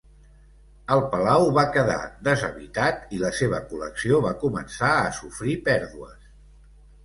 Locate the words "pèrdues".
5.73-6.21